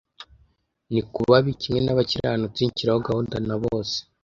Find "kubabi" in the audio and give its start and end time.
1.13-1.51